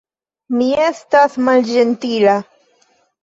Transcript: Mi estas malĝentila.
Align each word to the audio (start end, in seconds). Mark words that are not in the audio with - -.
Mi 0.59 0.69
estas 0.85 1.37
malĝentila. 1.49 2.33